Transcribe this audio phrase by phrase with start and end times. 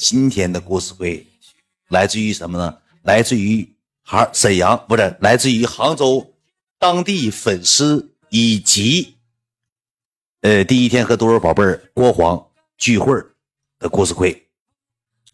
[0.00, 1.26] 今天的故事会
[1.88, 2.78] 来自于什么呢？
[3.02, 3.68] 来自于
[4.02, 6.32] 杭沈阳，不是来自于杭州
[6.78, 9.18] 当地粉丝以及
[10.40, 12.46] 呃第一天和多少宝贝儿郭黄
[12.78, 13.14] 聚会
[13.78, 14.48] 的故事会。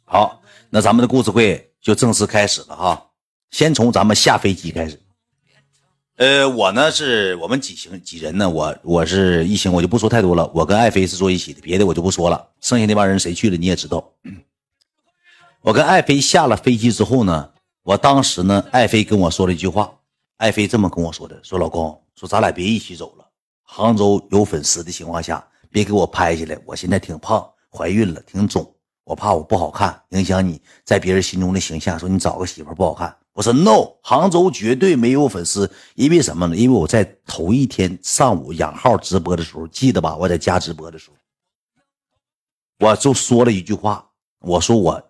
[0.02, 3.10] 好，那咱们的故事会就正式开始了哈。
[3.52, 5.00] 先从咱们下飞机开始。
[6.16, 8.50] 呃，我呢是我们几行几人呢？
[8.50, 10.50] 我我是一行，我就不说太多了。
[10.52, 12.50] 我跟爱妃是坐一起的，别的我就不说了。
[12.60, 14.12] 剩下那帮人谁去了你也知道。
[15.66, 17.50] 我跟爱妃下了飞机之后呢，
[17.82, 19.92] 我当时呢，爱妃跟我说了一句话，
[20.36, 23.26] 爱妃这么跟我说的：“说老公，说咱俩别一起走了。
[23.64, 26.56] 杭州有粉丝的情况下，别给我拍下来。
[26.64, 31.98] 我现在挺胖，怀孕了，挺肿，我怕我不好看，影响你在别人心中的形象。
[31.98, 36.54] 说你找个媳妇不好看。”我说 no，杭州绝对没有粉丝，因为什么呢？
[36.54, 40.16] 因为我在头一天上午养号直播的时候，记得吧？
[40.16, 41.16] 我在家直播的时候，
[42.86, 45.05] 我就说了一句话，我说我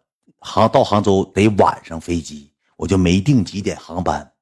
[0.46, 4.32] 杭到杭州得晚上飞机，我就没定几点航班。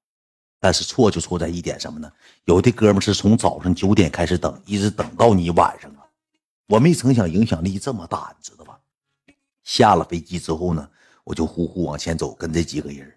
[0.61, 2.13] 但是错就错在一点什么呢？
[2.45, 6.05] 有的哥们是从早上九点开始等，一直等到你晚上啊。
[6.69, 8.79] 我没曾想影响力这么大，你知道吧？
[9.65, 10.87] 下了飞机之后呢，
[11.25, 13.11] 我就呼呼往前走，跟这几个人。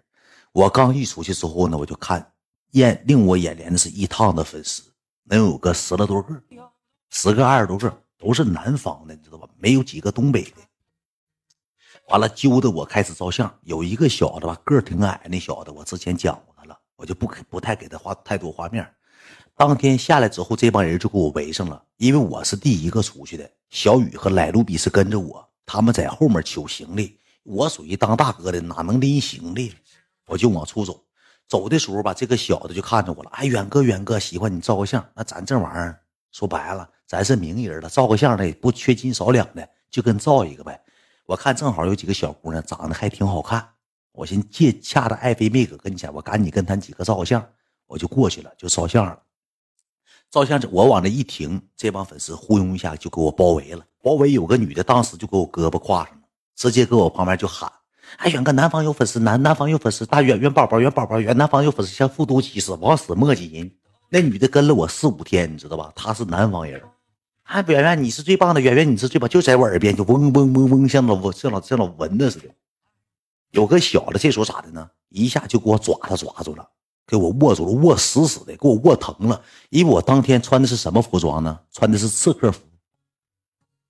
[0.52, 2.32] 我刚一出去之后呢，我就看，
[2.70, 4.82] 眼令我眼帘的是一趟的粉丝，
[5.24, 6.42] 能有个十来多个，
[7.10, 9.46] 十个二十多个，都是南方的，你知道吧？
[9.58, 10.56] 没有几个东北的。
[12.08, 13.52] 完了，揪的我开始照相。
[13.64, 18.88] 有一个小子吧，个挺矮，那小子我之前讲过他了，我就不不太给他画太多画面。
[19.54, 23.48] 当天下来之后，这帮人就给我围上了，因为我是第一个出去的。
[23.68, 29.74] 小雨和莱路比是跟着我，他们在后面取行李，我属于当大哥的，哪能拎行李？
[30.26, 31.04] 我就往出走，
[31.46, 33.28] 走的时候吧，这个小子就看着我了。
[33.34, 35.06] 哎，远哥，远哥，喜欢你照个相。
[35.14, 36.00] 那咱这玩意儿
[36.32, 40.80] 说白了，咱是名人了，照个相的不缺斤少两的，就跟照一个呗。
[41.28, 43.68] 我看正好有几个小姑娘长得还挺好看，
[44.12, 47.46] 我寻借恰着爱妃妹搁跟前，我赶紧跟她几个照个相，
[47.86, 49.18] 我就过去了，就照相了。
[50.30, 53.84] 照相我往这一停，这帮粉丝呼拥一下就给我包围了。
[54.02, 56.22] 包围有个女的，当时就给我胳膊挎上了，
[56.56, 57.70] 直接搁我旁边就喊。
[58.16, 63.70] 哎，远哥，南方有粉丝，南南方有粉丝，大远远宝宝，远宝宝，远南方有粉丝，像复读机似的，往死磨叽人。
[64.08, 65.92] 那女的跟了我四五天，你知道吧？
[65.94, 66.82] 她是南方人。
[67.48, 72.48] 哎，圆圆，你是最棒的，圆圆，你是最棒，就在我耳边就嗡嗡嗡嗡，像老像老像老蚊子似的。
[73.52, 74.90] 有个小的，这时候咋的呢？
[75.08, 76.68] 一下就给我抓他抓住了，
[77.06, 79.42] 给我握住了，握死死的，给我握疼了。
[79.70, 81.58] 因为我当天穿的是什么服装呢？
[81.72, 82.60] 穿的是刺客服，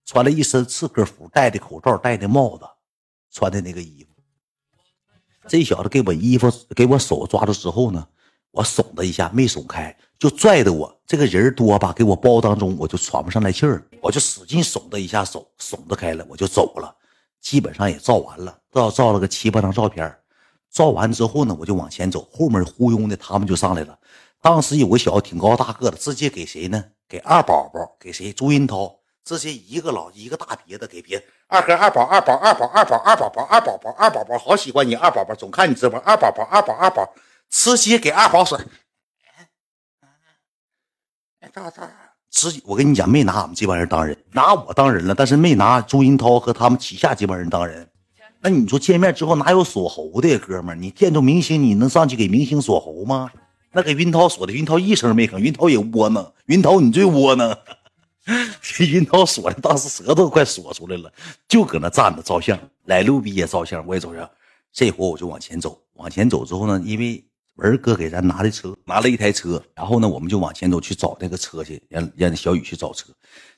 [0.05, 2.65] 穿了一身刺客服，戴的口罩，戴的帽子，
[3.33, 4.11] 穿的那个衣服。
[5.49, 8.07] 这小子给我衣服，给我手抓住之后呢，
[8.53, 16.95] 我耸他一下，没耸开，就拽的我这个人多吧，给我包当中，我就喘不上来气儿，我就使劲耸他一下手，耸得开了，我就走了。
[17.41, 20.13] 基本上也照完了，照照了个七八张照片，
[20.73, 23.97] 照完之后呢，我就往前走，后面忽悠的他们就上来了。
[24.43, 26.85] 当时有个小子挺高大个的，直接给谁呢？
[27.09, 28.33] 给二宝宝，给谁？
[28.33, 28.95] 朱云涛。
[29.25, 37.07] 直接一个老一个大鼻子给别二哥二宝二宝二宝二宝二宝宝二宝宝二宝宝好喜欢你二宝宝总看你直播二宝宝二宝二宝
[37.51, 38.59] 直接给二宝甩，
[42.31, 47.89] 直接我跟你讲没拿俺们这帮人当人拿我当人了，但是没拿朱云涛和他们旗下这帮人当人。
[48.41, 50.81] 那你说见面之后哪有锁喉的呀哥们？
[50.81, 53.31] 你见着明星你能上去给明星锁喉吗？
[53.73, 57.57] 那给云涛锁的，云涛一声没吭，云涛也窝囊，云涛你最窝囊。
[58.61, 61.11] 这 云涛锁的，当时舌头都快锁出来了，
[61.49, 62.59] 就搁那站着照相。
[62.85, 64.29] 来路比也照相，我也照相。
[64.73, 67.25] 这会我就往前走，往前走之后呢，因为
[67.59, 73.13] 文哥给咱拿的车，拿了一台车，然后呢，我们就往前走去找那个车去，让让小雨去找车。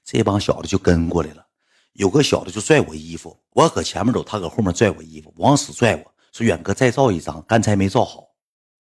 [0.05, 1.45] 这帮小子就跟过来了，
[1.93, 8.25] 有个小子就拽我衣服，我搁前面走，他搁后面拽我衣服，往死拽我说：“远哥再照一张，刚才没照好。”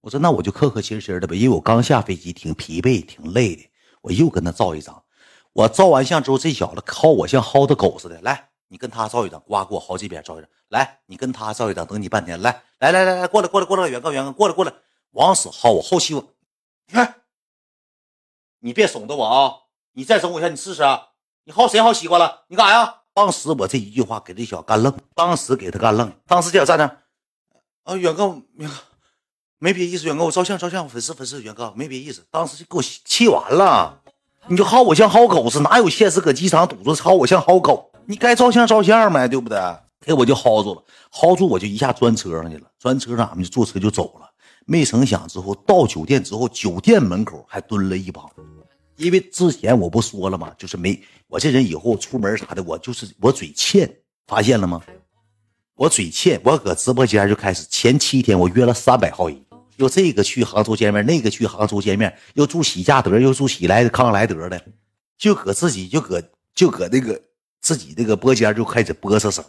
[0.00, 3.62] 我说：“那我就客客气气的呗，因为我刚下飞机，挺疲惫，挺累的，
[4.00, 5.02] 我又跟他照一张。”
[5.52, 8.18] 我照完相之后，这小子薅我像薅的狗似的。
[8.22, 10.48] 来，你跟他照一张，呱，给我好几遍照一张。
[10.68, 12.40] 来，你跟他照一张，等你半天。
[12.40, 14.72] 来，来来来来，过来过来过来，远哥远哥，过来过来，
[15.12, 16.24] 往死薅我，后期我，
[16.86, 17.22] 你看，
[18.60, 19.54] 你别怂着我啊！
[19.92, 21.08] 你再整我一下，你试试啊！
[21.44, 22.44] 你薅谁薅西瓜了？
[22.48, 22.94] 你干啥呀？
[23.12, 26.12] 当时我这一句话给这小子干愣，当时给他干愣。
[26.26, 28.76] 当时这小站那，啊，远哥远哥，
[29.58, 32.24] 没别意思，远哥我照相照相，粉丝粉丝，远哥没别意思。
[32.30, 34.00] 当时就给我气完了。
[34.46, 36.20] 你就薅我像薅狗似的，哪有现实？
[36.20, 37.90] 搁机场堵着薅我像薅狗？
[38.06, 39.58] 你该照相照相呗，对不对？
[40.00, 44.29] 给我就薅住了，薅住我就一下钻车上去了，钻车上俺们就坐车就走了。
[44.70, 48.24] 没成想之后到酒店之后，酒店门口还蹲了一帮，
[48.94, 50.54] 因为之前我不说了吗？
[50.56, 50.96] 就是没
[51.26, 53.92] 我这人以后出门啥的，我就是我嘴欠，
[54.28, 54.80] 发现了吗？
[55.74, 59.44] 我嘴欠，我搁直播间就开始前七天我约了三百号人，
[59.74, 64.64] 又这个去杭州见面，那个去杭州见面，又住喜家德，又住喜来康莱德的，
[65.18, 66.22] 就搁自己就搁
[66.54, 67.20] 就搁那个
[67.60, 69.44] 自己这个播间就开始播瑟声，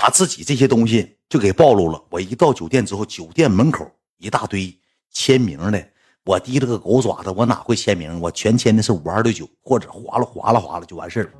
[0.00, 2.02] 把自己这些东西就给暴露了。
[2.10, 3.88] 我一到酒店之后，酒店门口
[4.18, 4.76] 一大堆
[5.12, 5.88] 签名的，
[6.24, 8.20] 我提了个狗爪子，我哪会签名？
[8.20, 11.30] 我全签的是五二六九，或者划了划了划了就完事了。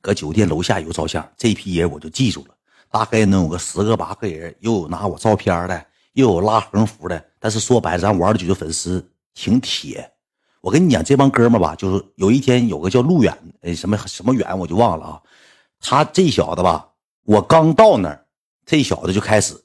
[0.00, 2.54] 搁酒店楼下有照相，这批人我就记住了，
[2.90, 7.24] 大概能有个十个八个人，又有拿我照片的，又有拉横幅的。
[7.38, 10.12] 但是说白了，咱五二六九的粉丝挺铁。
[10.60, 13.32] 我跟你讲，这帮哥们吧，就是有一天有个叫路远，
[13.62, 15.22] 哎，什么什么远我就忘了啊。
[15.78, 16.88] 他这小子吧，
[17.26, 18.24] 我刚到那儿，
[18.64, 19.60] 这小子就开始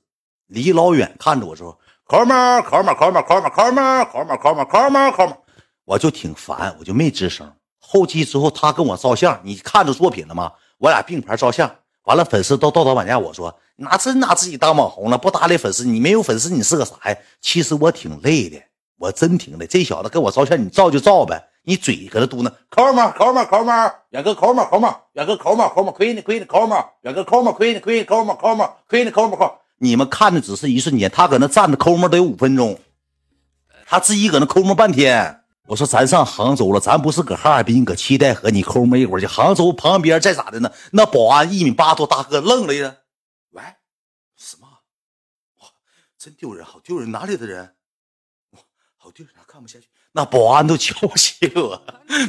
[0.48, 5.38] 离老远看着我说：“抠门，抠门，抠门，抠门，抠门，抠门，抠门，抠门，抠门。”
[5.86, 7.54] 我就挺烦，我就没吱声。
[7.80, 10.52] 后期之后，他跟我照相，你看着作品了吗？
[10.80, 11.70] 我俩并排照相，
[12.06, 17.16] 完了粉丝都道德绑架，我说拿真拿自己当网红了，不搭理粉丝，你没有粉丝，你是个啥呀？
[17.42, 18.60] 其实我挺累的，
[18.98, 19.68] 我真挺累。
[19.68, 23.12] 这小子跟我照相，你照就照呗，你嘴搁那嘟囔，抠门？
[23.12, 23.46] 抠门？
[23.46, 23.94] 抠门？
[24.10, 24.66] 远哥抠门？
[24.66, 24.94] 抠门？
[25.14, 25.70] 远哥抠门？
[25.70, 25.94] 抠门？
[25.94, 26.84] 亏你亏你抠门？
[27.04, 27.54] 远哥抠门？
[27.54, 28.36] 亏你亏你抠门？
[28.38, 28.68] 抠门？
[28.88, 29.38] 亏你抠门？
[29.38, 29.60] 抠？
[29.78, 32.10] 你们看的只是一瞬间，他搁那站着抠门？
[32.10, 32.80] 得有五分钟，
[33.86, 35.44] 他自己搁那抠门半天。
[35.68, 39.28] 我说咱上杭州了，咱不是搁哈尔滨，搁七代河，你抠门一会儿去？
[39.28, 40.72] 杭州旁边再咋的呢？
[40.92, 42.96] 那保安一米八多大个愣了呀！
[43.52, 43.62] 喂，
[44.36, 44.68] 什么？
[45.60, 45.68] 哇，
[46.18, 47.12] 真丢人，好丢人！
[47.12, 47.76] 哪里的人？
[48.52, 48.60] 哇，
[48.98, 49.88] 好丢人，看不下去。
[50.14, 51.82] 那保安都瞧不起我，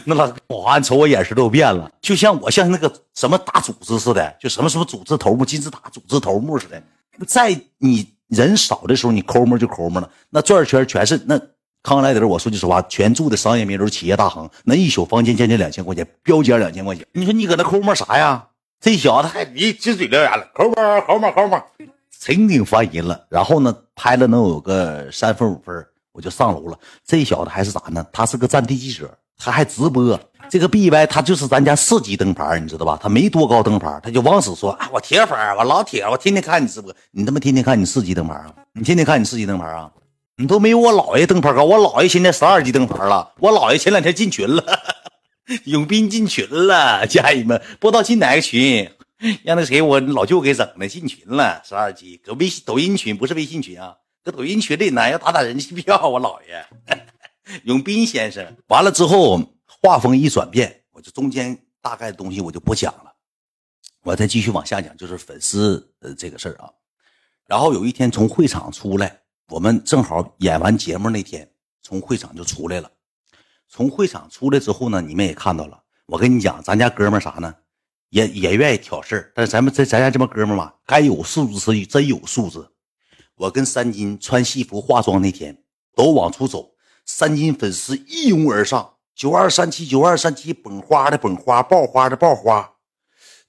[0.05, 6.82] 那老保安瞅我眼神都变了，就像我像那个什么大组织似的，就什么什么组织头目、金字塔组织头目似的。
[7.26, 11.40] 在你人少的时候，你抠门就抠门了，那转圈全是那。
[11.84, 17.05] 康莱德，我说句实话，全住的商业名流、企业大亨，那一宿房间将近两千块钱，标间两千块钱。
[17.12, 18.46] 你说你搁那抠摸啥呀？
[18.81, 21.61] 这小子还你金嘴獠牙了，抠摸抠摸抠摸，
[22.20, 23.26] 真挺烦人了。
[23.29, 26.79] 然后呢，拍了能有个三分五分，我就上楼了。
[27.06, 28.05] 这小子还是咋呢？
[28.12, 30.19] 他是个战地记者，他还直播。
[30.50, 32.99] 这个 B Y 他就是咱家四级灯牌，你知道吧？
[33.00, 38.53] 他没多高灯牌，他就往死说啊，我铁粉，我老铁，我天天看你直播，你他妈天天看你四级灯牌啊？
[38.75, 39.91] 你天天看你四级灯牌啊？
[40.37, 43.32] 你都没有我姥爷灯牌高，我姥爷现在十二级灯牌了。
[43.38, 44.65] 我姥爷前两天进群了，
[45.65, 48.91] 永斌进群了，家人们不知道进哪个群，
[49.44, 56.08] 让那谁我老舅给整的，进群了，十二级，搁微信抖音群，不是微信群啊，搁抖音群里呢，要打打人气票。
[56.08, 56.66] 我姥爷
[57.64, 63.12] 永斌先生，完了之后画风一转变，我就中间大概的东西我就不讲了，
[64.02, 66.70] 我再继续往下讲，就是粉丝呃这个事儿啊。
[67.46, 69.19] 然后有一天从会场出来。
[69.48, 71.46] 我们正好演完节目那天，
[71.82, 72.90] 从会场就出来了。
[73.69, 75.78] 从会场出来之后呢，你们也看到了。
[76.06, 77.54] 我跟你讲，咱家哥们啥呢，
[78.08, 82.66] 也也愿意挑事儿但是咱们这咱家这帮哥们嘛，该有素质是真有素质。
[83.37, 85.56] 我跟三金穿戏服化妆那天
[85.96, 86.70] 都往出走，
[87.05, 92.70] 三金粉丝一拥而上，九二三七九二三七，捧花的捧花，爆花的爆花。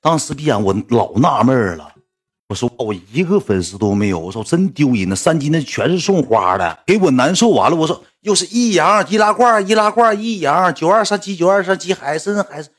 [0.01, 1.93] 当时闭眼，我老纳闷了。
[2.49, 5.15] 我说我一个粉丝都没有，我说真丢人呢。
[5.15, 7.75] 三金那全是送花的，给我难受完了。
[7.77, 12.71] 我说又是一阳易拉罐，易拉罐易阳九二三七九二三七海参海参。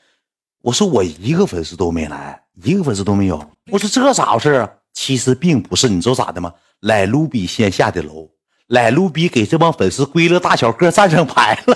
[0.61, 3.43] 我说我一个粉丝都没来，一个粉丝都没有。
[3.71, 4.69] 我说这咋回事啊？
[4.93, 6.53] 其实并不是，你知道咋的吗？
[6.81, 8.29] 来卢比先下的楼，
[8.67, 11.75] 来卢比给这帮粉丝归了大小个站上牌了。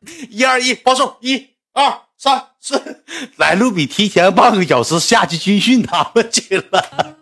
[0.30, 3.02] 一二一，报数，一二三四。
[3.36, 7.16] 来卢比提前半个小时下去军训他们去了。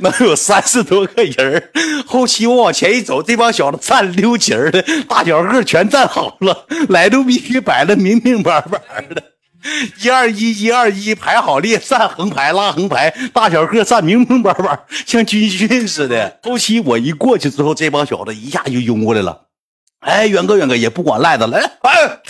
[0.00, 1.70] 能有三十多个人
[2.04, 8.80] 后期我往前一走，这帮小子站溜齐的，大小个全站好了，来卢比给摆的明明白白
[9.14, 9.22] 的，
[10.02, 16.38] 一二一，一二一，排好列，站横排，拉横排，大小个站明明白白，像军训似的。
[16.42, 19.46] 后期我一过去之后，这帮小子一下就拥过来了。
[20.00, 22.20] 哎，远哥，远哥，也不管赖子，来，哎，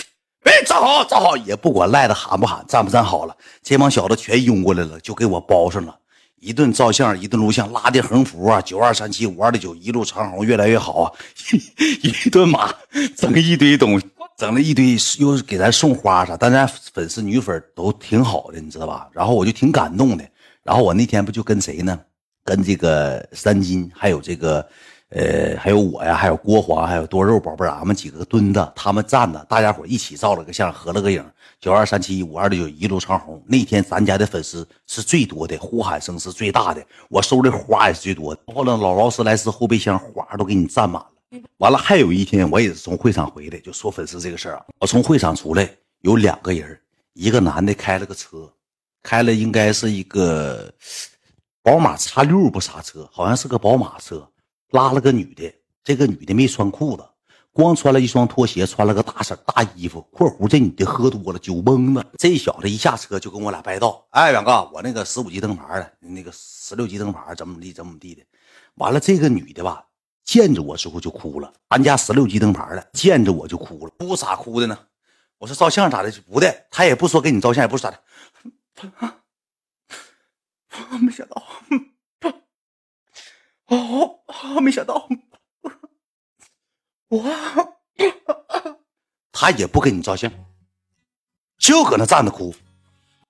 [0.43, 5.93] 哎，站好，站好，也不管赖子喊不喊，站不站好了，这帮小子全拥过来了，就给我包上了。
[6.39, 11.11] 一顿照相，一顿录像，拉的横幅啊，九二三七五二的九，一路长虹，越来越好啊！
[12.03, 12.71] 一顿马，
[13.17, 14.05] 整一堆东西，
[14.37, 19.09] 整了一堆，又是给咱送花啥，但咱粉丝女粉都挺好的，你知道吧？
[19.11, 20.25] 然后我就挺感动的。
[20.63, 21.99] 然后我那天不就跟谁呢？
[22.43, 24.67] 跟这个三金，还有这个。
[25.09, 31.23] 呃，还有我呀，还有郭华，还有多肉宝贝，俺们几个蹲着，他们站着，大家伙一起照了个相，合了个影。
[31.61, 33.41] 九二三七五二六九一路长虹。
[33.47, 38.41] 那天咱家的粉丝是最多的，呼喊声是最大的，我收的花也是最多的。
[38.53, 41.07] 后来老劳斯莱斯后备箱花都给你占满了。
[41.57, 44.65] 完了，还有一天我也是从会场回来，就说粉丝这个事儿啊。
[44.79, 45.69] 我从会场出来，
[46.01, 46.79] 有两个人，
[47.13, 48.51] 一个男的开了个车，
[49.03, 50.73] 开了应该是一个
[51.61, 54.29] 宝马叉六不啥车，好像是个宝马车，
[54.71, 57.03] 拉了个女的，这个女的没穿裤子，
[57.51, 60.01] 光穿了一双拖鞋，穿了个大色大衣服。
[60.11, 62.05] 括弧这女的喝多了，酒蒙子。
[62.17, 68.21] 这小子一下车就跟我俩掰道，哎，远哥，我那个十五级灯牌的，那个十六级灯牌怎么地怎么地的。
[68.75, 69.85] 完了，这个女的吧，
[70.25, 71.53] 见着我之后就哭了。
[71.69, 73.93] 俺家十六级灯牌的，见着我就哭了。
[73.99, 74.77] 哭啥哭的呢？
[75.37, 76.11] 我说照相咋的？
[76.29, 78.03] 不的，他也不说给你照相，也不说咋的。
[80.99, 81.41] 没想到，
[83.67, 84.19] 哦，
[84.61, 85.07] 没想到，
[87.07, 87.23] 我，
[89.31, 90.29] 他也不跟你照相，
[91.57, 92.53] 就搁那站着哭。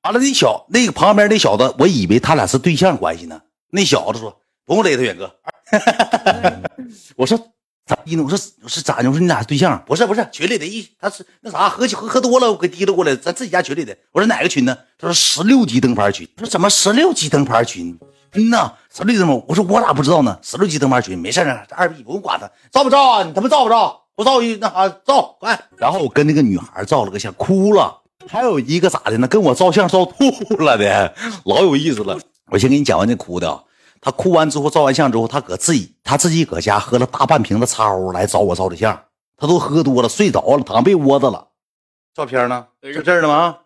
[0.02, 3.42] 完了，那小那个旁边那小子，我以为他俩是对象关系呢。
[3.70, 4.42] 那小子说。
[4.68, 5.40] 不用勒他，远哥。
[7.16, 7.38] 我说
[7.86, 8.24] 咋滴呢？
[8.24, 9.10] 我说我说咋的？
[9.10, 9.82] 我说你俩对象？
[9.86, 13.96] 不是不是，群里的一他是那啥，喝酒喝喝多了，我给提溜过来，咱自己家群里的。
[14.12, 14.76] 我说哪个群呢？
[14.98, 16.28] 他说十六级灯牌群。
[16.36, 17.98] 他说怎么十六级灯牌群？
[18.34, 19.44] 嗯呐，十六级灯牌。
[19.48, 20.38] 我说我咋不知道呢？
[20.42, 23.24] 十六级灯牌群，没事啊，这二逼不用管他，照不照啊？
[23.24, 24.02] 你他妈照不照？
[24.16, 25.60] 不照一那啥照快。
[25.78, 28.02] 然后我跟那个女孩照了个相，哭了。
[28.28, 29.28] 还有一个咋的呢？
[29.28, 31.14] 跟我照相照吐了的，
[31.46, 32.18] 老有意思了。
[32.50, 33.64] 我先给你讲完这哭的。
[34.06, 38.96] 他哭完之后，照完相之后，他搁自己他自己搁家喝了大半瓶子茶欧来找我照的相。
[39.36, 41.48] 他都喝多了，睡着了，躺被窝子了。
[42.14, 42.68] 照片呢？
[42.84, 43.58] 就这儿呢吗？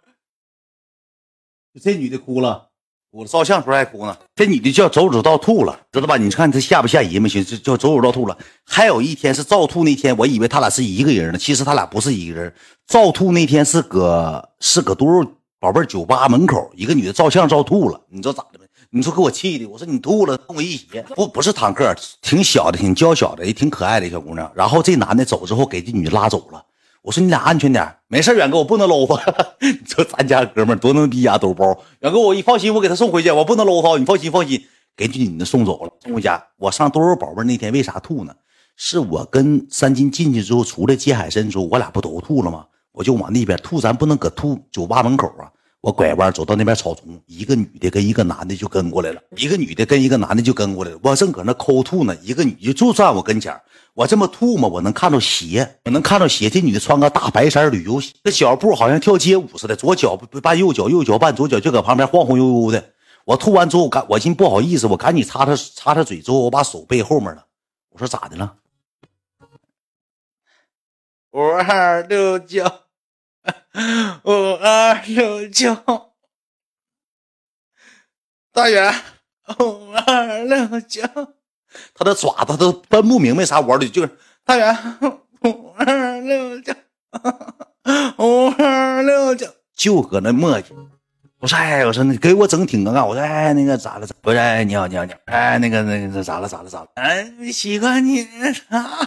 [1.83, 2.69] 这女的哭了，
[3.11, 4.17] 我照相时候还哭呢。
[4.33, 6.15] 这女的叫走走到吐了，知道吧？
[6.15, 7.21] 你看她吓不吓人？
[7.21, 8.37] 没行，叫走走到吐了。
[8.63, 12.55] 还有一天是照吐那天，我以为他俩是一个人呢，其实他俩不是一个人。
[12.87, 15.29] 照吐那天是搁是搁多少
[15.59, 18.65] 宝贝酒吧门口，一个女的照相照吐了，你知道咋的没？
[18.91, 24.51] 你说给我气的，我说你吐了，跟我一起，不不是坦克，挺小的，挺娇小的，也挺可爱的小姑娘。
[24.55, 26.65] 然后这男的走之后，给这女的拉走了。
[27.03, 29.15] 我说你俩安全点，没事远哥，我不能搂他。
[29.61, 31.65] 你说咱家哥们多能逼呀，兜包。
[31.99, 34.59] 远哥，我一放心，我给他送回去，我不能搂他，你放心放心，
[34.97, 36.43] 给这女的送走了，送回家。
[36.57, 38.33] 我上多肉宝贝那天为啥吐呢？
[38.75, 42.65] 是我跟三金进去之后，出来接海参之后，我俩不都吐了吗？
[42.91, 45.45] 我就往那边吐，咱不能搁吐酒吧门口啊。
[45.81, 50.99] 我拐弯走到那边草丛，一个女的跟一个男的就跟过来了，一个女的跟一个男的就跟过来了。
[51.01, 53.57] 我正搁那抠吐呢，一个女的就站我跟前
[53.93, 56.49] 我这么吐嘛，我能看到鞋，我能看到鞋。
[56.49, 62.93] 这女的穿个大白衫旅游鞋，这脚步好像跳街舞似的，左脚绊右脚，右脚绊左脚，就搁旁边晃晃悠悠的。
[63.23, 67.45] 我吐完之后，赶我寻不好意思，我赶紧擦擦擦擦嘴，之后我把手背后面了。
[67.91, 68.55] 我说咋的了？
[71.31, 72.65] 五二六九。
[74.23, 75.75] 五二六九，
[78.51, 78.93] 大远，
[79.59, 81.01] 五二六九，
[81.93, 84.75] 他的爪子都分不明白啥玩的，就是大远，
[85.43, 86.73] 五二六九，
[88.17, 90.65] 五二六九，就搁那磨叽。
[91.39, 93.05] 我说哎，我说你给我整挺尴尬。
[93.05, 94.07] 我说哎，那个咋了？
[94.21, 96.87] 不是哎，你好你好你好，哎，那个那个咋了咋了咋了？
[96.95, 98.27] 哎，喜欢你。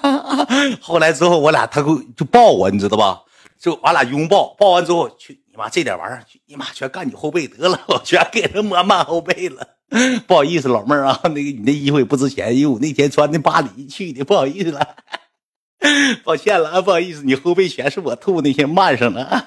[0.81, 3.21] 后来之后，我俩他给就抱我，你知道吧？
[3.62, 9.64] 就俺俩拥抱，抱完之后，去你妈这点玩意儿，去你妈全干你后背得了，我 全给他抹满后背了。
[10.26, 14.97] 不好意思，老妹儿啊，那个你那衣服也不值钱，因为我那天穿的巴黎去的，不好意思了，
[16.25, 19.47] 抱歉了啊，不好意思，你后背全是我吐那些漫上了，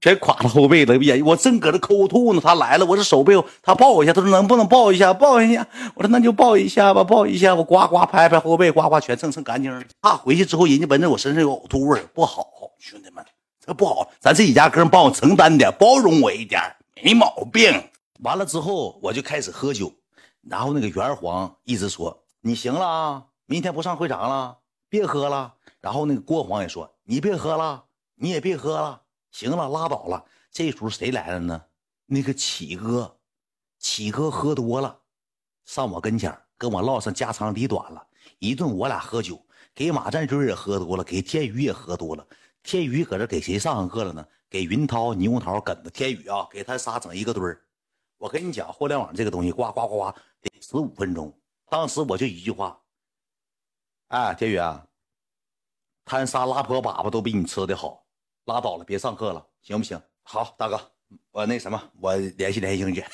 [0.00, 0.94] 全垮到后背了。
[1.24, 5.66] 我正搁这抠吐呢，他来了，我这手背他抱我一下，他说能不能抱一下，抱一下。
[5.94, 9.82] 我说那就抱一下吧，抱一下，我呱呱拍拍后背，呱呱全蹭蹭干净了。
[10.00, 12.46] 怕回去之后人家闻着我身上有呕吐味不好，
[12.78, 13.24] 兄弟们，
[13.64, 14.10] 这不好。
[14.18, 16.60] 咱自己家哥们帮我承担点，包容我一点，
[17.02, 17.82] 没毛病。
[18.20, 19.92] 完了之后我就开始喝酒，
[20.48, 25.54] 然后那个元皇一直说你行了啊，明天不上会场了，别喝了。
[25.80, 27.82] 然后那个郭黄也说你别喝了，
[28.14, 29.01] 你也别喝了，
[29.32, 30.24] 行了，拉倒了。
[30.50, 31.64] 这时候谁来了呢？
[32.06, 33.18] 那个启哥，
[33.78, 35.00] 启哥喝多了。
[35.64, 38.06] 上我跟前跟我唠上家长里短了
[38.38, 42.26] 一顿，我俩喝酒，给马占军也喝多了，给天宇也喝多了。
[42.62, 44.24] 天宇搁这给谁上上课了呢？
[44.50, 45.90] 给云涛、牛桃、梗子。
[45.90, 47.64] 天宇啊，给他仨整一个堆儿。
[48.18, 50.12] 我跟你讲，互联网这个东西，呱呱呱呱，
[50.42, 51.36] 得十五分钟。
[51.68, 52.78] 当时我就一句话：
[54.08, 54.86] 哎，天宇啊，
[56.04, 58.04] 他仨拉破粑粑都比你吃的好，
[58.44, 60.00] 拉倒了，别上课了，行不行？
[60.22, 60.80] 好，大哥。
[61.30, 63.06] 我那什么，我联系联系英姐。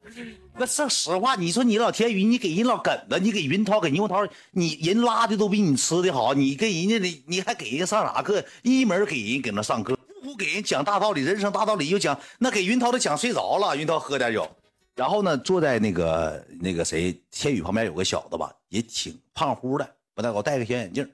[0.54, 8.44] 那说实话，你说你老天宇，你给人老梗子，你给云涛给牛涛，你人拉的都比你吃的好，你跟人家的，你还给人上啥课？
[8.62, 13.74] 一门给人搁那上课，不给人讲大道理，人生大道理又讲，那给云涛都讲睡着了。
[13.74, 14.46] 云涛喝点酒，
[14.94, 21.10] 然后呢，坐在那个那个谁天宇旁边有个小子吧，也挺胖乎的，不太高，戴个小眼镜。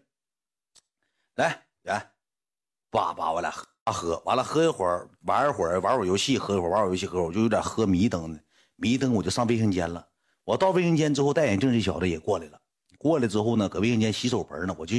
[1.37, 2.11] 来，来，
[2.95, 3.67] 叭叭，我俩喝。
[3.93, 8.41] 喝完了喝一会儿，玩一会儿，玩会儿游戏，喝一会儿，玩会儿游戏，喝会儿，我就有点喝迷瞪的，
[8.77, 10.07] 迷瞪我就上卫生间了。
[10.45, 12.61] 我到卫生间之后，戴眼镜这小子也过来了。
[12.97, 14.97] 过来之后呢，搁卫生间洗手盆呢，我就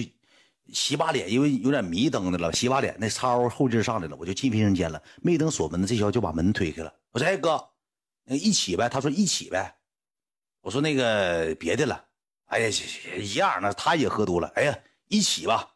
[0.71, 5.01] 洗把脸，因为有点迷瞪的了，洗把脸那操后劲上来了，我就进卫生间了。
[5.21, 6.93] 没等锁门呢，这小子就把门推开了。
[7.11, 7.63] 我说：“哎哥，
[8.25, 9.75] 那一起呗。”他说：“一起呗。”
[10.61, 12.05] 我说：“那个别的了。”
[12.49, 12.69] 哎呀，
[13.17, 14.47] 一样，那他也喝多了。
[14.55, 15.71] 哎呀，一起吧。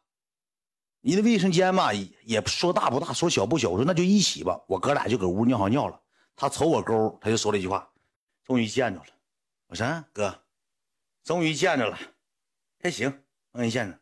[1.09, 1.91] 你的卫生间嘛，
[2.23, 3.67] 也说大不大，说小不小。
[3.67, 4.61] 我说那就一起吧。
[4.67, 5.99] 我哥俩就搁屋尿好尿了。
[6.35, 7.89] 他瞅我沟，他就说了一句话
[8.45, 9.07] ：“终于见着了。”
[9.65, 10.39] 我说：“哥，
[11.23, 11.97] 终于见着了，
[12.79, 13.11] 还行，
[13.51, 13.99] 终于见着。”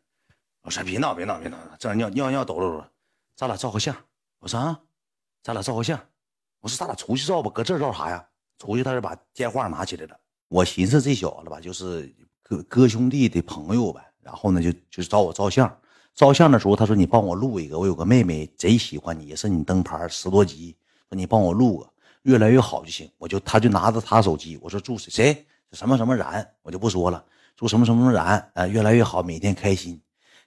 [0.64, 2.86] 我说：“别闹，别闹，别闹，这尿尿尿抖了抖，
[3.38, 3.96] 咱俩照个相。”
[4.40, 4.78] 我说：“啊，
[5.42, 5.98] 咱俩照个相。”
[6.60, 8.28] 我说：“咱俩出去照吧，搁这照啥呀？
[8.60, 10.20] 出去他就把电话拿起来了。
[10.50, 14.06] 我寻思这小子吧，就是哥哥兄弟的朋友呗。
[14.20, 15.74] 然后呢，就就找我照相。”
[16.18, 20.76] 照相的时候，他说：“你帮我录一个，我有个妹妹贼喜欢你，也是你灯牌十多级，
[21.08, 21.88] 说你帮我录个，
[22.24, 27.24] 越来越好就行。”我就他就拿着他手机，我说：“祝谁谁什么什么然，我就不说了，
[27.56, 30.02] 祝什么什么然啊，越来越好，每天开心。”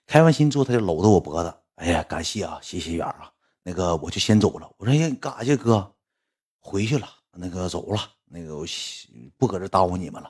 [0.09, 3.31] 开完心之后，他就搂着我脖子，哎呀，感谢啊，谢谢远啊，
[3.63, 4.69] 那个我就先走了。
[4.77, 5.89] 我说：“，你干啥去，哥？
[6.59, 8.67] 回去了，那个走了，那个我
[9.39, 10.29] 不搁这耽误你们了。”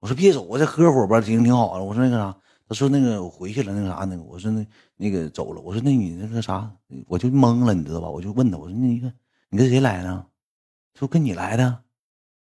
[0.00, 2.34] 我说：“别走，我再喝会儿吧，挺挺好的。”我说：“那个啥。”
[2.68, 5.60] 他说：“那个我回去了，那个啥，那个我说那那个走了。
[5.60, 6.68] 我说那你那个啥，
[7.06, 8.08] 我就懵了，你知道吧？
[8.08, 9.12] 我就问他，我说那个
[9.50, 10.26] 你跟谁来的？
[10.94, 11.84] 说跟你来的。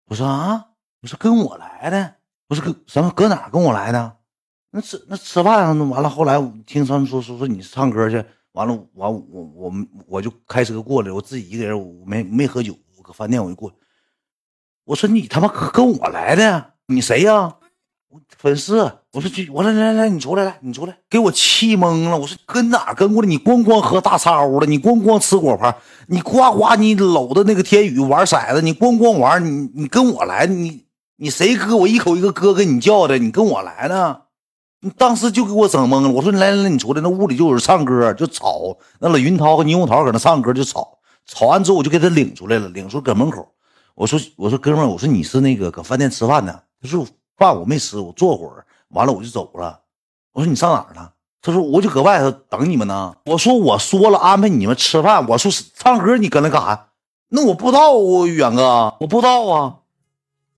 [0.05, 0.67] 我说啊，
[1.01, 2.15] 我说跟我来的。
[2.49, 4.17] 我说搁什么搁哪跟我来的？
[4.69, 6.09] 那吃那吃饭完了。
[6.09, 9.21] 后来听他们说说说你唱歌去，完了完我
[9.55, 9.73] 我
[10.05, 13.73] 我就开车过来，我自己一个人，我没没喝酒，我搁饭店我就过。
[14.83, 16.73] 我说你他妈跟我来的？
[16.85, 17.57] 你谁呀？”
[18.37, 22.17] 粉丝，我说去我说来来来，你出来来，你出来，给我气懵了。
[22.17, 23.27] 我说跟哪跟过来？
[23.27, 25.75] 你咣咣喝大叉屋了，你咣咣吃果盘，
[26.07, 30.85] 你呱呱你搂着那个天宇玩骰子，你咣咣玩，你你跟我来，你
[31.17, 31.75] 你谁哥？
[31.75, 34.17] 我一口一个哥跟你叫的，你跟我来呢？
[34.81, 36.09] 你当时就给我整懵了。
[36.09, 38.77] 我说来来来，你出来，那屋里就有人唱歌，就吵。
[38.99, 40.97] 那老云涛和倪虹桃搁那唱歌就吵，
[41.27, 43.47] 吵完之后我就给他领出来了，领出搁门口。
[43.93, 46.59] 我说我说哥们，我说你是那个搁饭店吃饭呢？
[46.81, 47.05] 他说。
[47.37, 49.79] 饭我没吃，我坐会儿，完了我就走了。
[50.33, 51.13] 我说你上哪儿了？
[51.41, 53.15] 他说我就搁外头等你们呢。
[53.25, 55.27] 我说我说了安排你们吃饭。
[55.27, 56.87] 我说唱歌你搁那干啥？
[57.29, 59.79] 那我不知道啊，远哥，我不知道啊。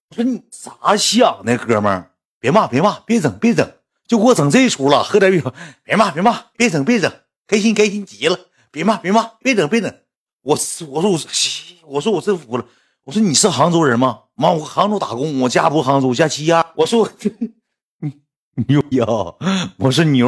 [0.10, 2.12] 我说你咋想的，哥们儿？
[2.40, 3.66] 别骂，别骂，别整，别整，
[4.06, 5.02] 就给我整这出了。
[5.04, 7.10] 喝点酒，别骂，别骂，别整，别整，
[7.48, 8.38] 开心开心极了。
[8.70, 9.90] 别骂，别骂，别整，别整。
[10.42, 10.58] 我
[10.90, 11.20] 我说我
[11.88, 12.66] 我说我真服了。
[13.06, 14.23] 我说你是杭州人吗？
[14.36, 16.65] 妈，我杭州打工，我家不杭州，我家西安。
[16.76, 17.08] 我说
[18.00, 18.12] 你
[18.67, 19.06] 牛呀！
[19.78, 20.28] 我说牛，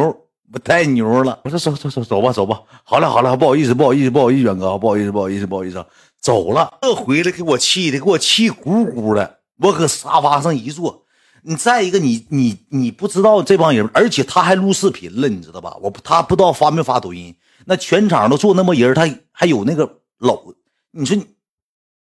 [0.53, 1.39] 我太牛了。
[1.43, 2.61] 我说走走走走吧走吧。
[2.83, 5.83] 好了好了，不好意思不好意思不好意思，远哥，不好意思不好意思不好意思，
[6.19, 6.77] 走了。
[6.81, 9.39] 这回来给我气的，给我气鼓鼓的。
[9.59, 11.03] 我搁沙发上一坐。
[11.41, 15.75] 你再一个，你你你不知道这帮人，而且他还录视频了，你知道吧？
[15.81, 17.35] 我他不知道发没发抖音。
[17.65, 20.53] 那全场都坐那么人，他还有那个搂，
[20.91, 21.25] 你说你。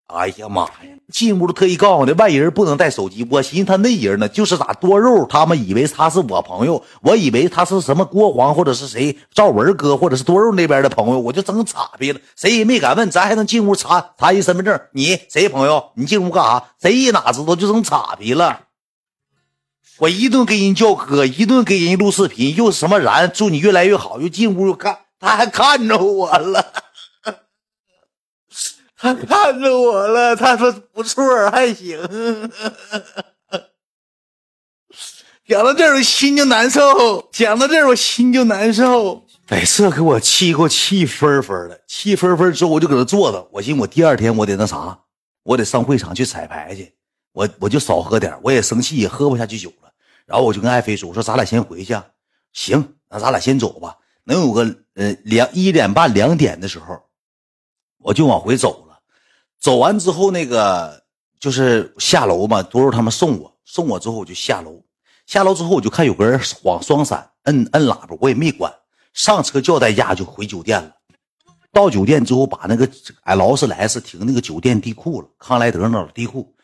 [0.09, 0.69] 哎呀妈呀！
[1.11, 3.27] 进屋都特意告诉我的，外人不能带手机。
[3.29, 12.19] 我寻思他那人呢，就是咋多肉，他们以为他是我朋友，我以为他是什么郭黄或者是谁赵文哥或者是多肉那边的朋友，我就整岔劈了。
[12.35, 14.81] 谁也没敢问，咱还能进屋查查一身份证。
[14.93, 15.91] 你谁朋友？
[15.93, 16.63] 你进屋干啥？
[16.81, 18.61] 谁也哪知道就整岔劈了。
[19.99, 26.65] 我一顿给人叫哥，一顿给人录视频，又什么然祝你越来越好，又进屋又看，他还看着我了。
[29.01, 31.97] 他看着我了，他说不错，还行。
[35.47, 37.29] 讲到这儿，我心就难受。
[37.31, 39.25] 讲到这儿，我心就难受。
[39.47, 41.81] 哎，这给我气，给我气分分的。
[41.87, 43.47] 气分分之后，我就搁那坐着。
[43.53, 44.99] 我寻思，我第二天我得那啥，
[45.43, 46.93] 我得上会场去彩排去。
[47.31, 49.89] 我我就少喝点，我也生气，也喝不下去酒了。
[50.25, 51.97] 然后我就跟爱妃说：“我说咱俩先回去。”
[52.51, 53.95] 行，那咱俩先走吧。
[54.25, 57.01] 能有个呃两一点半两点的时候，
[57.97, 58.88] 我就往回走了。
[59.59, 61.03] 走完之后，那个
[61.39, 64.81] 就是下楼嘛，多肉他们送我，送我之后我就下楼，
[65.25, 68.73] 下楼之后我就看有个人晃双闪，摁摁喇叭，我也没管，
[69.13, 70.93] 上车叫代驾就回酒店了。
[71.71, 72.89] 到酒店之后，把那个
[73.23, 76.55] 哎劳斯莱斯停那个酒店地库了，康莱德那地库。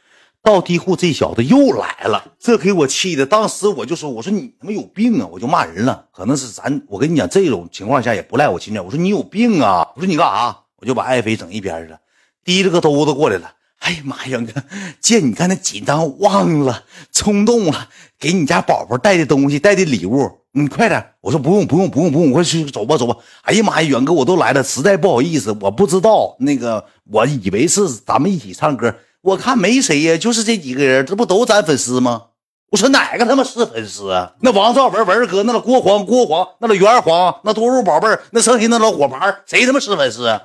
[0.42, 6.08] 到地库，这小子又来了，这给我气的，当时我就说，我说你他妈有病啊，我就骂人了。
[6.14, 8.82] 可能是咱，我跟你讲，这种情况下也不赖我亲家。
[8.82, 10.56] 我说你有病啊，我说你干啥？
[10.78, 12.00] 我就把爱妃整一边去了。
[12.46, 14.40] 提着个兜子过来了，哎呀妈呀！
[14.40, 14.62] 哥，
[15.02, 21.04] 见你看那紧张忘了，冲动了，给你家宝宝带的东西，带的礼物，你快点！
[21.22, 23.18] 我说不用不用不用不用，快去走吧走吧。
[23.42, 32.26] 哎呀妈呀，远哥我都来了，实在不好意思，我不知道那个，我以为是咱们一起唱歌，我看没谁呀，就是这几个人，这不都咱粉丝吗？
[32.70, 34.34] 我说哪个他妈是粉丝啊？
[34.42, 40.28] 那王兆文文哥，那老郭黄郭黄，那老袁黄，那多肉宝贝儿，那剩下那老火牌，谁他妈是粉丝？
[40.28, 40.40] 啊？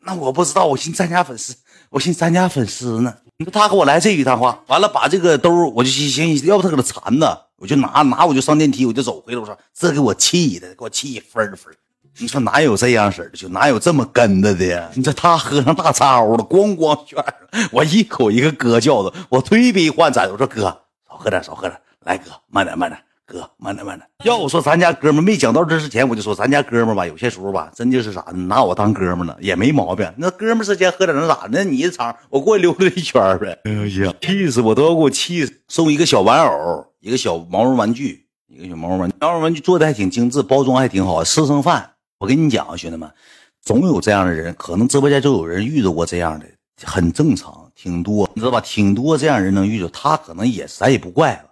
[0.00, 1.54] 那我不知道，我寻思咱家粉丝，
[1.90, 3.14] 我寻思咱家粉丝呢。
[3.38, 9.38] 你说他给我来这一趟话，完了把这个兜，我就寻思，要不他搁那缠呢，我就拿拿，我就上电梯，我就走回来。
[9.38, 11.74] 我说这给我气的，给我气分分。
[12.18, 14.90] 你说哪有这样式的，就哪有这么跟着的呀？
[14.94, 17.24] 你说他喝上大招了，咣咣圈，
[17.70, 20.62] 我一口一个哥叫的，我推杯换盏，我说哥
[21.08, 23.00] 少喝点，少喝点，来哥慢点慢点。
[23.32, 24.06] 哥，慢点慢点。
[24.24, 30.12] 要我说，咱家哥们没讲到这之前，我就说咱家哥们吧，有些时候吧，真就是啥呢，拿我当哥们了，也没毛病。
[30.18, 31.48] 那哥们之间喝点能咋？
[31.50, 33.58] 那你一场，我过去溜达一圈呗。
[33.64, 33.72] 哎
[34.04, 35.54] 呀，气死我都要给我气死！
[35.68, 41.24] 送一个小玩偶，一个小毛绒玩具，一个小毛绒玩具，毛绒玩具做的还挺精致，包装还挺好。
[41.24, 43.10] 吃剩饭，我跟你讲啊，兄弟们，
[43.62, 46.44] 总有这样的人，可能直播间就有人遇到过这样的，
[46.84, 48.60] 很正常，挺多，你知道吧？
[48.60, 51.51] 挺多这样人能遇到，他可能也咱也不怪了。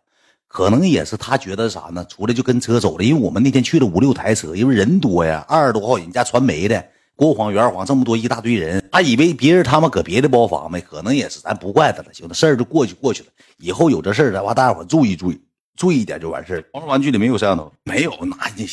[0.53, 2.05] 可能也是他觉得啥呢？
[2.07, 6.85] 出来就跟车走了，因为我们那天去了五六台车，因为人多呀，二十多号人家传媒的
[7.15, 13.29] 国黄、元黄这么多一大堆人，他以为别人他们搁别的包房没，可能也是咱不怪他了，行了，事儿就过去过去了。
[13.59, 15.41] 以后有这事儿的话，大家伙注意注意，
[15.77, 16.65] 注意一点就完事儿。
[16.73, 18.67] 玩玩具里没有摄像头，没有，那你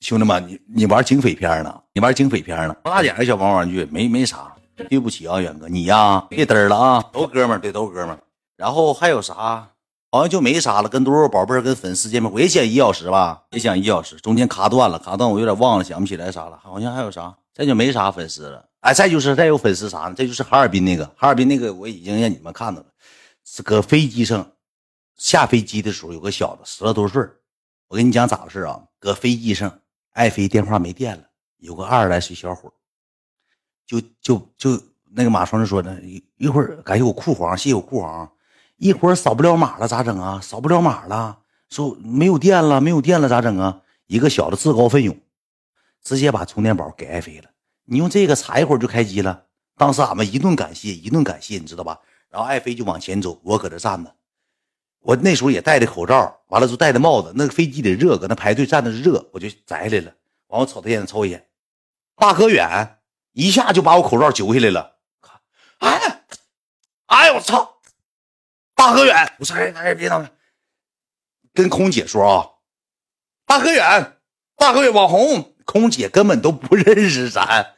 [0.00, 1.74] 兄弟们，你你玩警匪片呢？
[1.94, 2.76] 你玩警匪片呢？
[2.84, 3.88] 多大点的小玩玩具？
[3.90, 4.52] 没没啥，
[4.90, 8.18] 对不起啊，远哥，你呀别嘚了啊，都哥们儿，对，都哥们儿。
[8.58, 9.66] 然后还有啥？
[10.12, 20.14] 好像就没啥了，跟多少宝贝儿跟粉丝见面，我也讲一小时吧，也讲一小时，中间卡断了，卡断我有点忘了，想不起来啥了，好像还有啥，再就没啥粉丝了，哎，再就是再有粉丝啥呢？
[20.14, 22.86] 这就是哈尔滨那个，哈尔滨那个我已经让你们看到了，
[23.46, 24.52] 是搁飞机上
[25.16, 27.26] 下飞机的时候，有个小子十来多岁
[27.88, 28.82] 我跟你讲咋回事啊？
[28.98, 29.80] 搁飞机上，
[30.12, 31.24] 爱飞电话没电了，
[31.56, 32.70] 有个二十来岁小伙
[33.86, 34.78] 就就就
[35.14, 38.30] 那个马双就说呢，一一会儿感谢我库黄，谢谢我库黄。
[38.82, 40.40] 一会儿扫不了码了咋整啊？
[40.42, 41.38] 扫不了码了，
[41.70, 43.80] 说没有电了，没有电了咋整啊？
[44.08, 45.16] 一个小子自告奋勇，
[46.02, 47.48] 直接把充电宝给爱妃了。
[47.84, 49.44] 你用这个插一会儿就开机了。
[49.76, 51.96] 当时俺们一顿感谢，一顿感谢，你知道吧？
[52.28, 54.12] 然后爱妃就往前走，我搁这站着。
[55.02, 57.32] 我那时候也戴着口罩，完了就戴着帽子。
[57.36, 60.12] 那个飞机得热，搁那排队站着热，我就摘下来了。
[60.48, 61.46] 完我瞅他眼瞅一眼，
[62.16, 62.98] 大哥远
[63.30, 64.96] 一下就把我口罩揪下来了。
[65.78, 66.24] 哎，
[67.06, 67.71] 哎我操！
[68.92, 70.30] 大哥远，我说哎哎别闹了，
[71.54, 72.46] 跟空姐说啊，
[73.46, 74.18] 大哥远，
[74.54, 77.74] 大哥远网红，空姐根本都不认识咱，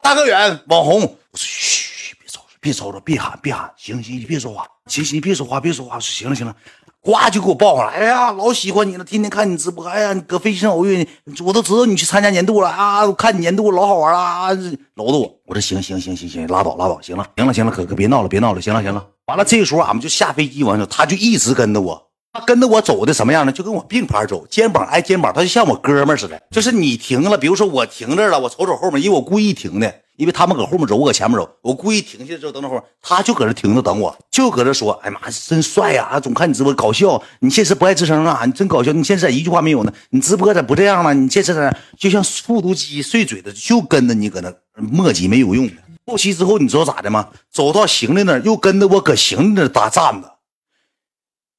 [0.00, 6.56] 大哥远网红，我说嘘，别吵别吵吵，别喊别喊，行行，你别说话，行行，别说话别说话，行了行了，
[7.02, 14.50] 呱就给我抱上来，哎呀，老喜欢你了，天天看你直播，哎呀，搁飞机上偶遇你，我都知道你去参加年度了啊，我看你年度老好玩了啊，
[14.96, 19.06] 搂着我，我说行行行行行，拉倒拉倒，行了行了行了，可可别闹了别闹了，行了行了。
[19.26, 23.52] 完了，这个时候俺们就下飞机，完了他就一直跟着我，他跟着我走的什么样呢？
[23.52, 26.38] 就跟我并排走，肩膀挨肩膀，他就像我哥们似的。
[26.50, 36.20] 就是你停了，比如说我停这了，我瞅瞅后面，因为我故意停的，因为他们搁后面走，我搁前面走，我故意停下之后等等会儿，他就搁这停着等我，就搁这说：“哎妈，真帅呀！
[36.20, 38.42] 总看你直播搞笑，你现实不爱吱声啊？
[38.44, 39.90] 你真搞笑，你现在一句话没有呢？
[40.10, 41.14] 你直播咋不这样了？
[41.14, 45.72] 你现在就像复读机碎嘴子，就跟着你搁那磨叽没有用的。”
[46.04, 47.30] 后期之后，你知道咋的吗？
[47.50, 50.36] 走到行李那儿，又跟着我搁行李那儿搭站着，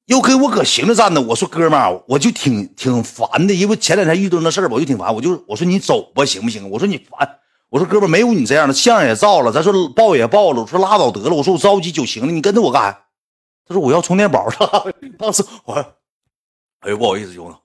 [0.06, 1.20] 又跟我搁行李站着。
[1.20, 5.16] 我说哥们儿，我就挺挺烦的，因为前两天遇到那事儿吧，我就挺烦。
[5.16, 6.70] 我就我说你走吧，行不行？
[6.70, 7.28] 我说你烦。
[7.72, 10.60] 我说哥们，没有你这样的，相也照了，咱说报也报了。
[10.60, 11.34] 我说拉倒得了。
[11.34, 13.00] 我说我着急就行了，你跟着我干啥？
[13.66, 14.46] 他说我要充电宝。
[15.18, 15.74] 当时我，
[16.82, 17.56] 哎呦不好意思兄弟。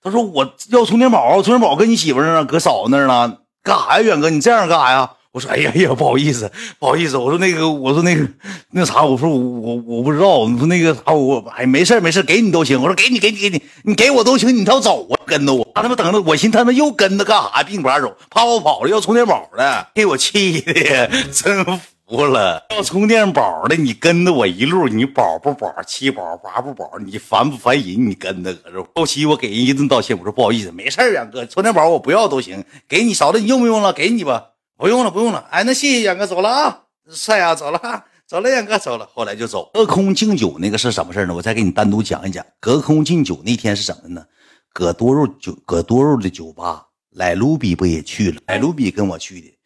[0.00, 4.30] 他说我要充电宝，充电宝跟你媳妇那呢搁嫂子那呢，干啥呀，远哥？
[4.30, 5.14] 你这样干啥呀？
[5.36, 7.18] 我说哎呀呀，不好意思，不好意思。
[7.18, 8.26] 我说那个，我说那个，
[8.70, 10.48] 那啥，我说我我我不知道。
[10.48, 12.80] 你说那个啥，我哎没事没事，给你都行。
[12.80, 14.56] 我说给你给你给你，你给我都行。
[14.56, 15.68] 你倒走啊，跟着我。
[15.74, 17.62] 他他妈等着，我寻他妈又跟着干啥？
[17.62, 21.62] 并排走，怕我跑了要充电宝了，给我气的，真
[22.08, 22.64] 服了。
[22.70, 25.70] 要充电宝的，你跟着我一路，你宝不宝？
[25.86, 26.92] 七宝八不宝？
[27.04, 28.08] 你烦不烦人？
[28.08, 28.82] 你跟着搁这。
[28.94, 33.92] 后期我给人一顿道歉，我说不好意思，没事啊哥，充电宝我不要都行，给你嫂子，你用不用了？
[33.92, 34.44] 给你吧。
[34.76, 35.38] 不用了，不用了。
[35.50, 39.06] 哎，那谢谢远哥，走了啊，帅啊，走了，走了，远哥走了。
[39.12, 39.70] 后来就走。
[39.72, 41.34] 隔空敬酒那个是什么事呢？
[41.34, 42.44] 我再给你单独讲一讲。
[42.60, 44.24] 隔空敬酒那天是什么呢？
[44.72, 48.40] 搁多肉酒，搁多肉的酒吧，来卢比不也去了？
[48.46, 49.58] 来卢比跟我去的，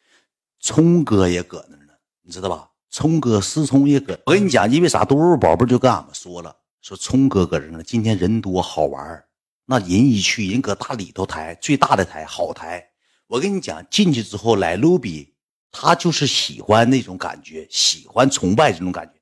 [0.61, 1.93] 聪哥也搁那呢，
[2.23, 2.69] 你知道吧？
[2.91, 4.17] 聪哥思聪也搁。
[4.27, 5.05] 我跟你讲，因为啥？
[5.05, 9.25] 多肉宝贝就跟俺们说了，说聪哥搁这呢，今天人多好玩
[9.67, 12.85] 那人一去，人搁大里头台最大的台好台。
[13.31, 15.33] 我跟你讲，进去之后来卢比，
[15.71, 19.13] 他就是喜欢那种感觉，喜欢崇拜这种感觉。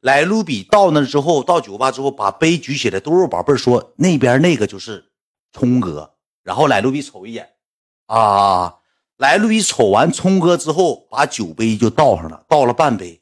[0.00, 5.10] 来卢比到那之后，到酒吧之后，把杯举起来，都是宝贝说那边那个就是
[5.52, 6.14] 聪哥。
[6.42, 7.46] 然后来卢比瞅一眼，
[8.06, 8.76] 啊，
[9.18, 13.20] 来卢比瞅完聪哥之后，把酒杯就倒上了，倒了半杯。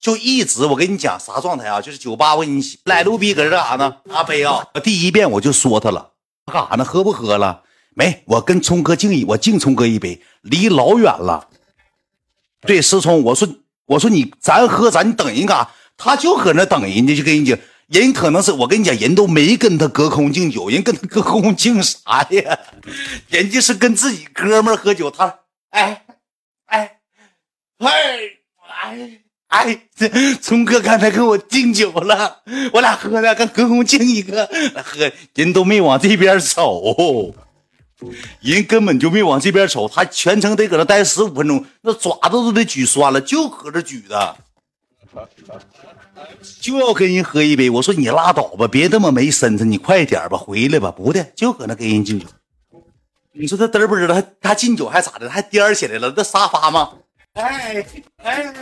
[0.00, 1.82] 就一直我跟你讲啥状态啊？
[1.82, 3.98] 就是酒吧，我跟你来卢比搁这干啥呢？
[4.04, 4.66] 拿杯啊！
[4.82, 6.12] 第一遍我就说他了，
[6.46, 6.84] 他干啥呢？
[6.84, 7.64] 喝不喝了？
[7.94, 11.48] 没，我跟聪哥敬一，我敬聪哥一杯，离老远了。
[12.62, 13.48] 对，思聪，我说
[13.86, 15.70] 我说你咱喝咱等人干啥？
[15.96, 22.58] 他就搁那等人家，就跟人家，人可能是我跟你讲，人都没跟他隔空敬酒，人跟他隔空敬啥呀？
[23.28, 26.04] 人家是跟自己哥们喝酒，他哎
[26.66, 26.98] 哎
[27.78, 27.88] 哎
[28.82, 29.18] 哎。
[29.52, 32.40] 哎，这聪哥刚才跟我敬酒了，
[32.72, 34.48] 我俩喝的跟隔空敬一个，
[34.82, 37.34] 喝人都没往这边瞅，
[38.40, 44.36] 人根本就没往这边瞅，他全程得搁那待十五分钟，那爪子都得举酸了，就搁这举的，
[46.60, 47.68] 就要跟人喝一杯。
[47.70, 52.26] 我说你拉倒吧，别这么没身子，你快点吧，回来吧，不的，就搁那跟人敬酒。
[53.32, 56.92] 你说他嘚不知道，他他敬酒还咋的，还颠起来了，那沙发吗？
[57.34, 57.82] 哎
[58.18, 58.52] 哎，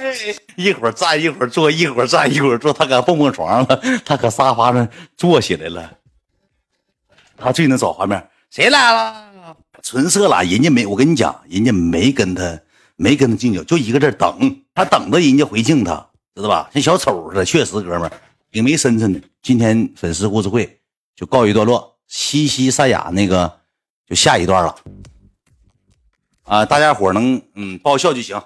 [0.55, 5.90] 一会儿站一会儿坐，一会儿站一会儿坐，他搁蹦蹦床了，他搁沙发上坐起来了。
[7.37, 9.30] 他最能找画面，谁来了？
[9.83, 12.61] 纯色了，人家没，我跟你讲，人家没跟他
[12.97, 15.95] 没跟他敬酒，就一个字等，他等着人家回敬他，
[16.35, 16.69] 知道吧？
[16.73, 18.13] 像小丑似的，确实哥们儿
[18.51, 19.21] 挺没身份的。
[19.43, 20.81] 今天粉丝故事会
[21.17, 23.61] 就告一段落，西西赛亚那个
[24.07, 24.75] 就下一段了。
[26.43, 28.41] 啊，大家伙能嗯爆笑就行。